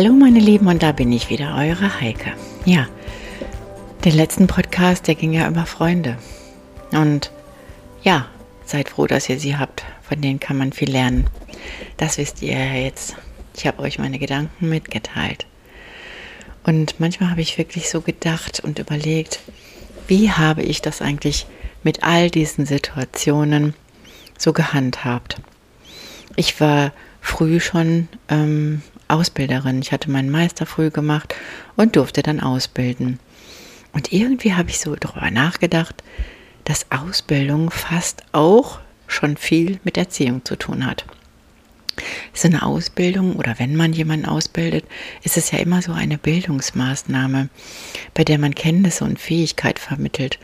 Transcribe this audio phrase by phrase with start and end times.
[0.00, 2.32] Hallo meine Lieben und da bin ich wieder, eure Heike.
[2.64, 2.86] Ja,
[4.04, 6.16] den letzten Podcast, der ging ja über Freunde.
[6.92, 7.32] Und
[8.04, 8.28] ja,
[8.64, 9.84] seid froh, dass ihr sie habt.
[10.02, 11.26] Von denen kann man viel lernen.
[11.96, 13.16] Das wisst ihr ja jetzt.
[13.56, 15.46] Ich habe euch meine Gedanken mitgeteilt.
[16.62, 19.40] Und manchmal habe ich wirklich so gedacht und überlegt,
[20.06, 21.48] wie habe ich das eigentlich
[21.82, 23.74] mit all diesen Situationen
[24.38, 25.40] so gehandhabt.
[26.36, 29.80] Ich war früh schon ähm, Ausbilderin.
[29.80, 31.34] Ich hatte meinen Meister früh gemacht
[31.76, 33.18] und durfte dann ausbilden.
[33.92, 36.02] Und irgendwie habe ich so darüber nachgedacht,
[36.64, 41.04] dass Ausbildung fast auch schon viel mit Erziehung zu tun hat.
[42.32, 44.84] So eine Ausbildung oder wenn man jemanden ausbildet,
[45.24, 47.48] ist es ja immer so eine Bildungsmaßnahme,
[48.14, 50.38] bei der man Kenntnisse und Fähigkeit vermittelt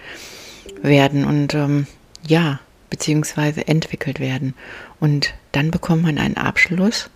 [0.82, 1.86] werden und ähm,
[2.26, 2.58] ja,
[2.90, 4.54] beziehungsweise entwickelt werden.
[5.00, 7.10] Und dann bekommt man einen Abschluss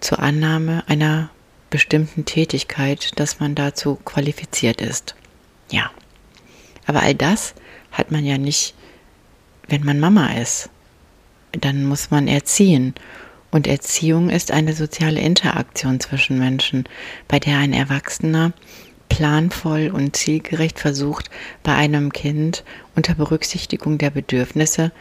[0.00, 1.30] zur Annahme einer
[1.70, 5.14] bestimmten Tätigkeit, dass man dazu qualifiziert ist.
[5.70, 5.90] Ja.
[6.86, 7.54] Aber all das
[7.92, 8.74] hat man ja nicht,
[9.68, 10.68] wenn man Mama ist.
[11.52, 12.94] Dann muss man erziehen.
[13.50, 16.84] Und Erziehung ist eine soziale Interaktion zwischen Menschen,
[17.28, 18.52] bei der ein Erwachsener
[19.08, 21.30] planvoll und zielgerecht versucht,
[21.62, 24.92] bei einem Kind unter Berücksichtigung der Bedürfnisse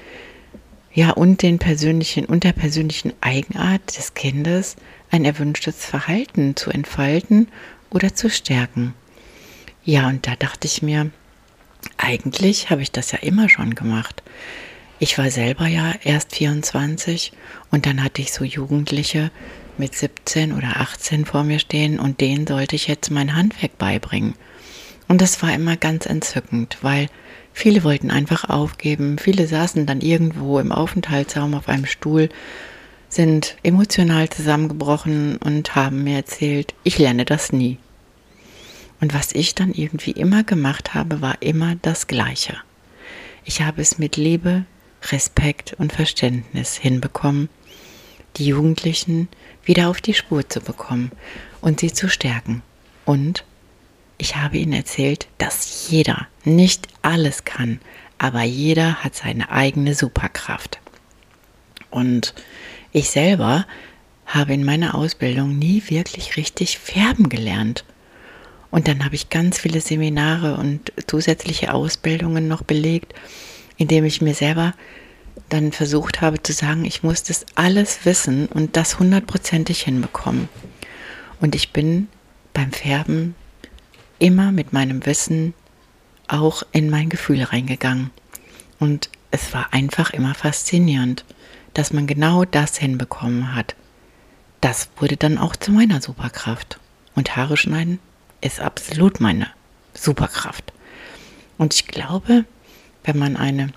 [0.94, 4.76] ja, und den persönlichen und der persönlichen Eigenart des Kindes
[5.12, 7.48] ein erwünschtes Verhalten zu entfalten
[7.90, 8.94] oder zu stärken.
[9.84, 11.12] Ja, und da dachte ich mir,
[11.98, 14.24] eigentlich habe ich das ja immer schon gemacht.
[15.00, 17.32] Ich war selber ja erst 24
[17.72, 19.32] und dann hatte ich so Jugendliche
[19.78, 24.36] mit 17 oder 18 vor mir stehen und denen sollte ich jetzt mein Handwerk beibringen.
[25.10, 27.10] Und das war immer ganz entzückend, weil
[27.60, 32.30] Viele wollten einfach aufgeben, viele saßen dann irgendwo im Aufenthaltsraum auf einem Stuhl,
[33.10, 37.78] sind emotional zusammengebrochen und haben mir erzählt, ich lerne das nie.
[39.02, 42.56] Und was ich dann irgendwie immer gemacht habe, war immer das Gleiche.
[43.44, 44.64] Ich habe es mit Liebe,
[45.12, 47.50] Respekt und Verständnis hinbekommen,
[48.38, 49.28] die Jugendlichen
[49.66, 51.12] wieder auf die Spur zu bekommen
[51.60, 52.62] und sie zu stärken
[53.04, 53.44] und
[54.20, 57.80] ich habe Ihnen erzählt, dass jeder nicht alles kann,
[58.20, 60.80] aber jeder hat seine eigene Superkraft.
[61.90, 62.36] Und
[62.92, 63.66] ich selber
[64.26, 67.86] habe in meiner Ausbildung nie wirklich richtig färben gelernt.
[68.70, 73.16] Und dann habe ich ganz viele Seminare und zusätzliche Ausbildungen noch belegt,
[73.78, 74.76] indem ich mir selber
[75.48, 80.50] dann versucht habe zu sagen, ich muss das alles wissen und das hundertprozentig hinbekommen.
[81.40, 82.10] Und ich bin
[82.54, 83.34] beim Färben
[84.20, 85.54] immer mit meinem Wissen
[86.28, 88.12] auch in mein Gefühl reingegangen.
[88.80, 91.26] Und es war einfach immer faszinierend,
[91.74, 93.76] dass man genau das hinbekommen hat.
[94.62, 96.80] Das wurde dann auch zu meiner Superkraft.
[97.16, 98.00] Und Haare schneiden
[98.42, 99.48] ist absolut meine
[99.94, 100.74] Superkraft.
[101.58, 102.46] Und ich glaube,
[103.04, 103.72] wenn man eine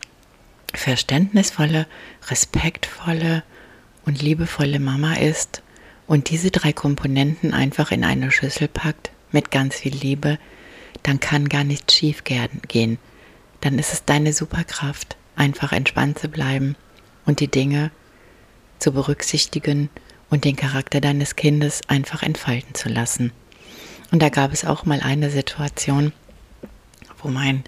[0.75, 1.87] verständnisvolle,
[2.29, 3.43] respektvolle
[4.05, 5.63] und liebevolle Mama ist
[6.07, 10.39] und diese drei Komponenten einfach in eine Schüssel packt, mit ganz viel Liebe,
[11.03, 12.99] dann kann gar nichts schief gehen.
[13.61, 16.77] Dann ist es deine Superkraft, einfach entspannt zu bleiben
[17.25, 17.91] und die Dinge
[18.79, 19.91] zu berücksichtigen
[20.31, 23.33] und den Charakter deines Kindes einfach entfalten zu lassen.
[24.11, 26.13] Und da gab es auch mal eine Situation,
[27.19, 27.65] wo mein,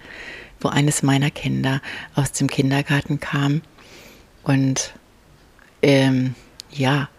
[0.59, 1.81] wo eines meiner Kinder
[2.13, 3.61] aus dem Kindergarten kam
[4.43, 4.93] und
[5.81, 6.35] ähm,
[6.71, 7.09] ja,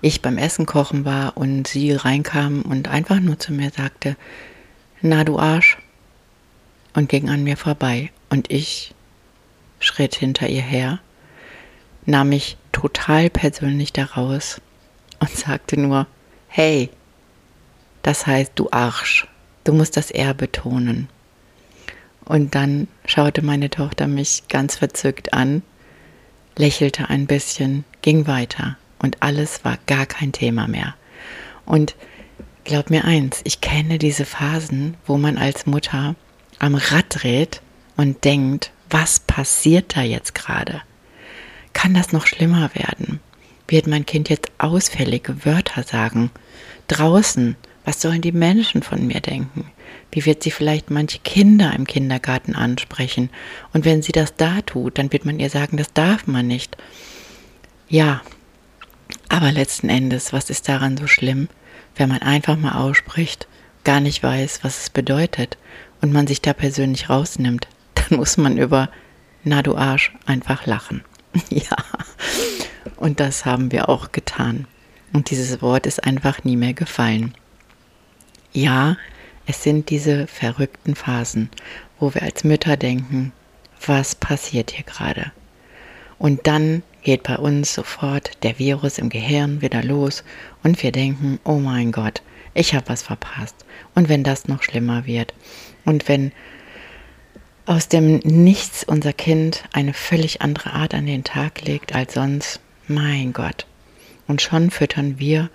[0.00, 4.16] ich beim Essen kochen war und sie reinkam und einfach nur zu mir sagte,
[5.00, 5.78] na du Arsch,
[6.96, 8.10] und ging an mir vorbei.
[8.30, 8.94] Und ich
[9.78, 10.98] schritt hinter ihr her,
[12.06, 14.60] nahm mich total persönlich daraus
[15.20, 16.06] und sagte nur,
[16.48, 16.90] hey,
[18.02, 19.28] das heißt du Arsch,
[19.64, 21.08] du musst das R betonen.
[22.24, 25.62] Und dann schaute meine Tochter mich ganz verzückt an,
[26.56, 30.94] lächelte ein bisschen, ging weiter und alles war gar kein Thema mehr.
[31.64, 31.94] Und
[32.64, 36.14] glaub mir eins, ich kenne diese Phasen, wo man als Mutter
[36.58, 37.60] am Rad dreht
[37.96, 40.82] und denkt, was passiert da jetzt gerade?
[41.72, 43.20] Kann das noch schlimmer werden?
[43.68, 46.30] Wird mein Kind jetzt ausfällige Wörter sagen?
[46.88, 49.70] Draußen, was sollen die Menschen von mir denken?
[50.10, 53.30] Wie wird sie vielleicht manche Kinder im Kindergarten ansprechen?
[53.72, 56.76] Und wenn sie das da tut, dann wird man ihr sagen, das darf man nicht.
[57.88, 58.22] Ja,
[59.28, 61.48] aber letzten Endes, was ist daran so schlimm,
[61.96, 63.48] wenn man einfach mal ausspricht,
[63.84, 65.56] gar nicht weiß, was es bedeutet
[66.00, 68.90] und man sich da persönlich rausnimmt, dann muss man über
[69.44, 71.04] Na du Arsch einfach lachen.
[71.50, 71.76] ja,
[72.96, 74.66] und das haben wir auch getan.
[75.12, 77.34] Und dieses Wort ist einfach nie mehr gefallen.
[78.52, 78.96] Ja,
[79.46, 81.50] es sind diese verrückten Phasen,
[81.98, 83.32] wo wir als Mütter denken,
[83.86, 85.30] was passiert hier gerade?
[86.18, 90.24] Und dann geht bei uns sofort der Virus im Gehirn wieder los
[90.64, 92.20] und wir denken, oh mein Gott,
[92.52, 93.54] ich habe was verpasst.
[93.94, 95.32] Und wenn das noch schlimmer wird
[95.84, 96.32] und wenn
[97.64, 102.58] aus dem Nichts unser Kind eine völlig andere Art an den Tag legt als sonst,
[102.88, 103.66] mein Gott.
[104.26, 105.48] Und schon füttern wir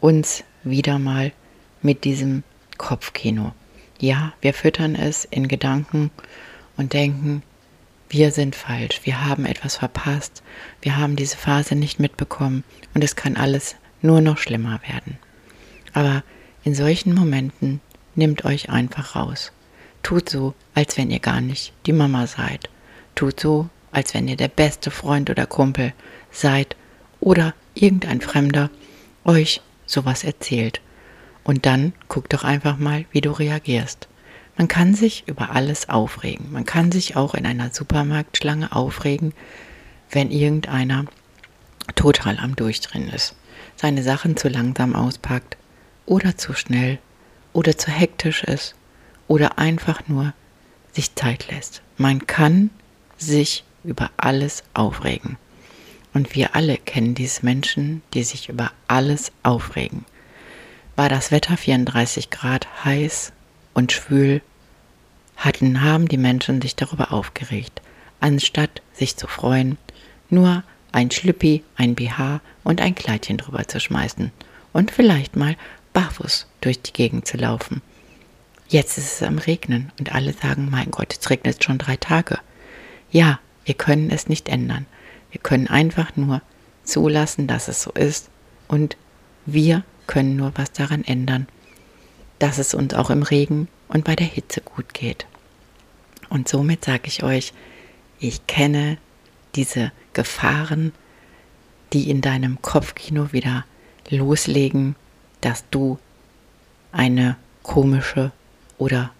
[0.00, 1.32] uns wieder mal
[1.82, 2.44] mit diesem
[2.78, 3.52] Kopfkino.
[4.00, 6.10] Ja, wir füttern es in Gedanken
[6.78, 7.42] und denken,
[8.10, 10.42] wir sind falsch, wir haben etwas verpasst,
[10.80, 12.64] wir haben diese Phase nicht mitbekommen
[12.94, 15.18] und es kann alles nur noch schlimmer werden.
[15.92, 16.22] Aber
[16.64, 17.80] in solchen Momenten
[18.14, 19.52] nimmt euch einfach raus.
[20.02, 22.70] Tut so, als wenn ihr gar nicht die Mama seid.
[23.14, 25.92] Tut so, als wenn ihr der beste Freund oder Kumpel
[26.30, 26.76] seid
[27.20, 28.70] oder irgendein Fremder
[29.24, 30.80] euch sowas erzählt.
[31.44, 34.08] Und dann guck doch einfach mal, wie du reagierst.
[34.58, 36.50] Man kann sich über alles aufregen.
[36.50, 39.32] Man kann sich auch in einer Supermarktschlange aufregen,
[40.10, 41.04] wenn irgendeiner
[41.94, 43.36] total am Durchdrehen ist,
[43.76, 45.56] seine Sachen zu langsam auspackt
[46.06, 46.98] oder zu schnell
[47.52, 48.74] oder zu hektisch ist
[49.28, 50.34] oder einfach nur
[50.92, 51.82] sich Zeit lässt.
[51.96, 52.70] Man kann
[53.16, 55.36] sich über alles aufregen.
[56.14, 60.04] Und wir alle kennen diese Menschen, die sich über alles aufregen.
[60.96, 63.32] War das Wetter 34 Grad heiß
[63.78, 64.42] und schwül,
[65.36, 67.80] hatten, haben die Menschen sich darüber aufgeregt,
[68.18, 69.78] anstatt sich zu freuen,
[70.30, 74.32] nur ein Schlüppi, ein BH und ein Kleidchen drüber zu schmeißen
[74.72, 75.56] und vielleicht mal
[75.92, 77.80] barfuß durch die Gegend zu laufen.
[78.66, 82.40] Jetzt ist es am Regnen und alle sagen, mein Gott, es regnet schon drei Tage.
[83.12, 84.86] Ja, wir können es nicht ändern.
[85.30, 86.42] Wir können einfach nur
[86.82, 88.28] zulassen, dass es so ist
[88.66, 88.96] und
[89.46, 91.46] wir können nur was daran ändern,
[92.38, 95.26] dass es uns auch im Regen und bei der Hitze gut geht.
[96.28, 97.52] Und somit sage ich euch,
[98.20, 98.98] ich kenne
[99.54, 100.92] diese Gefahren,
[101.92, 103.64] die in deinem Kopfkino wieder
[104.10, 104.94] loslegen,
[105.40, 105.98] dass du
[106.92, 108.32] eine komische
[108.76, 109.10] oder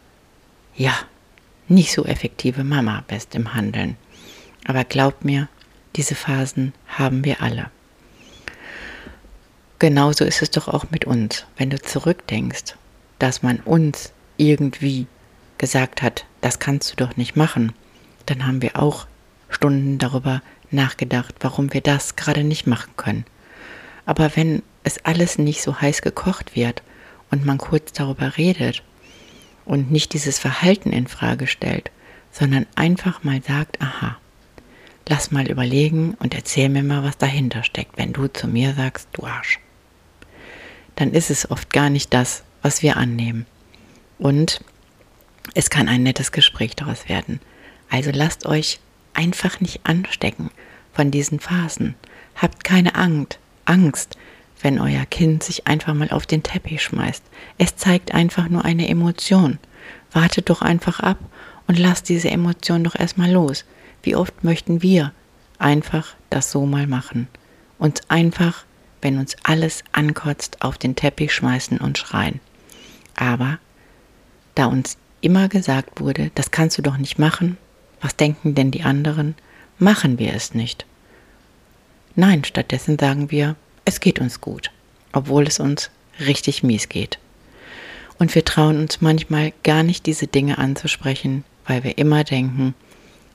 [0.74, 0.94] ja,
[1.68, 3.96] nicht so effektive Mama bist im Handeln.
[4.66, 5.48] Aber glaub mir,
[5.96, 7.70] diese Phasen haben wir alle.
[9.78, 12.74] Genauso ist es doch auch mit uns, wenn du zurückdenkst,
[13.18, 15.06] dass man uns irgendwie
[15.58, 17.72] gesagt hat, das kannst du doch nicht machen,
[18.26, 19.06] dann haben wir auch
[19.48, 23.24] Stunden darüber nachgedacht, warum wir das gerade nicht machen können.
[24.06, 26.82] Aber wenn es alles nicht so heiß gekocht wird
[27.30, 28.82] und man kurz darüber redet
[29.64, 31.90] und nicht dieses Verhalten in Frage stellt,
[32.30, 34.16] sondern einfach mal sagt, aha,
[35.08, 39.08] lass mal überlegen und erzähl mir mal, was dahinter steckt, wenn du zu mir sagst,
[39.12, 39.58] du Arsch.
[40.96, 43.46] Dann ist es oft gar nicht das, was wir annehmen.
[44.18, 44.60] Und
[45.54, 47.40] es kann ein nettes Gespräch daraus werden.
[47.88, 48.78] Also lasst euch
[49.14, 50.50] einfach nicht anstecken
[50.92, 51.94] von diesen Phasen.
[52.36, 54.18] Habt keine Angst, Angst,
[54.60, 57.24] wenn euer Kind sich einfach mal auf den Teppich schmeißt.
[57.56, 59.58] Es zeigt einfach nur eine Emotion.
[60.12, 61.16] Wartet doch einfach ab
[61.68, 63.64] und lasst diese Emotion doch erstmal los.
[64.02, 65.14] Wie oft möchten wir
[65.58, 67.28] einfach das so mal machen?
[67.78, 68.66] Uns einfach,
[69.00, 72.40] wenn uns alles ankotzt, auf den Teppich schmeißen und schreien.
[73.20, 73.58] Aber
[74.54, 77.58] da uns immer gesagt wurde, das kannst du doch nicht machen,
[78.00, 79.34] was denken denn die anderen,
[79.80, 80.86] machen wir es nicht.
[82.14, 84.70] Nein, stattdessen sagen wir, es geht uns gut,
[85.12, 87.18] obwohl es uns richtig mies geht.
[88.20, 92.74] Und wir trauen uns manchmal gar nicht, diese Dinge anzusprechen, weil wir immer denken,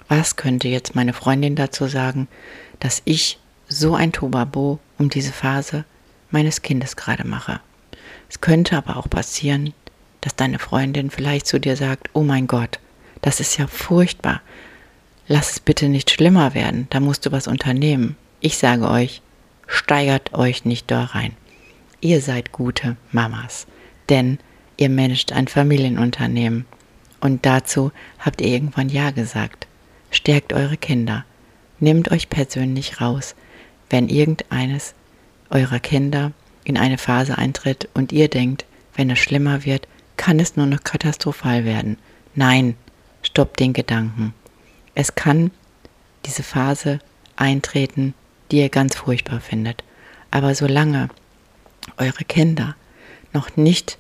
[0.08, 2.30] was könnte jetzt meine Freundin dazu sagen,
[2.80, 3.38] dass ich
[3.68, 5.84] so ein Tobabo um diese Phase
[6.32, 7.60] meines Kindes gerade mache.
[8.34, 9.76] Es könnte aber auch passieren,
[10.22, 12.80] dass deine Freundin vielleicht zu dir sagt, oh mein Gott,
[13.22, 14.42] das ist ja furchtbar.
[15.28, 18.16] Lass es bitte nicht schlimmer werden, da musst du was unternehmen.
[18.40, 19.22] Ich sage euch,
[19.68, 21.34] steigert euch nicht da rein.
[22.02, 23.68] Ihr seid gute Mamas,
[24.10, 24.40] denn
[24.78, 26.66] ihr managt ein Familienunternehmen.
[27.22, 29.68] Und dazu habt ihr irgendwann Ja gesagt.
[30.10, 31.24] Stärkt eure Kinder.
[31.80, 33.36] Nehmt euch persönlich raus,
[33.92, 34.96] wenn irgendeines
[35.52, 36.32] eurer Kinder
[36.64, 38.66] in eine Phase eintritt und ihr denkt,
[38.96, 41.98] wenn es schlimmer wird, kann es nur noch katastrophal werden.
[42.36, 42.76] Nein,
[43.22, 44.34] stopp den Gedanken.
[44.96, 45.52] Es kann
[46.26, 47.00] diese Phase
[47.36, 48.14] eintreten,
[48.52, 49.84] die ihr ganz furchtbar findet.
[50.32, 51.10] Aber solange
[51.98, 52.76] eure Kinder
[53.34, 53.98] noch nicht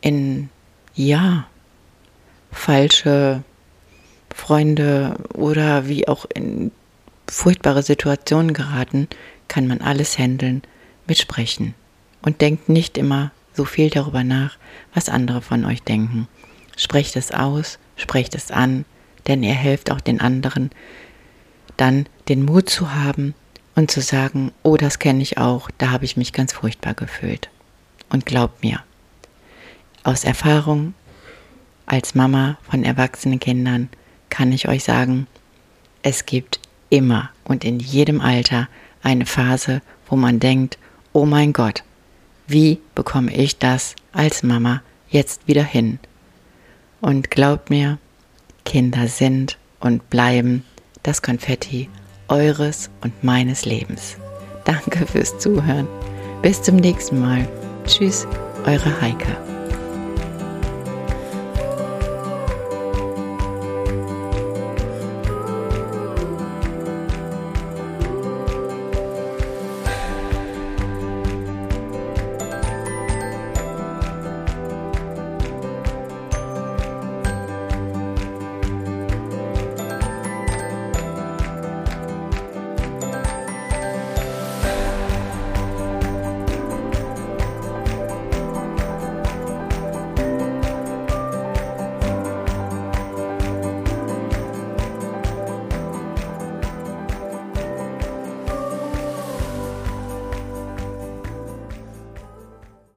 [0.00, 0.48] in,
[0.94, 1.46] ja,
[2.50, 3.42] falsche
[4.34, 6.70] Freunde oder wie auch in
[7.28, 9.08] furchtbare Situationen geraten,
[9.48, 10.62] kann man alles handeln
[11.06, 11.74] mit Sprechen.
[12.22, 14.56] Und denkt nicht immer so viel darüber nach,
[14.94, 16.28] was andere von euch denken.
[16.76, 18.84] Sprecht es aus, sprecht es an,
[19.26, 20.70] denn ihr helft auch den anderen,
[21.76, 23.34] dann den Mut zu haben
[23.74, 27.50] und zu sagen, oh, das kenne ich auch, da habe ich mich ganz furchtbar gefühlt.
[28.10, 28.80] Und glaubt mir,
[30.04, 30.94] aus Erfahrung
[31.86, 33.88] als Mama von erwachsenen Kindern
[34.30, 35.26] kann ich euch sagen,
[36.02, 36.60] es gibt
[36.90, 38.68] immer und in jedem Alter
[39.02, 40.78] eine Phase, wo man denkt,
[41.12, 41.84] oh mein Gott,
[42.52, 45.98] wie bekomme ich das als Mama jetzt wieder hin?
[47.00, 47.98] Und glaubt mir,
[48.64, 50.64] Kinder sind und bleiben
[51.02, 51.88] das Konfetti
[52.28, 54.16] eures und meines Lebens.
[54.64, 55.88] Danke fürs Zuhören.
[56.42, 57.48] Bis zum nächsten Mal.
[57.86, 58.26] Tschüss,
[58.64, 59.51] eure Heike.